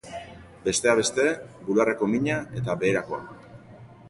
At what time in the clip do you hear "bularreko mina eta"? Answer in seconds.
1.69-2.79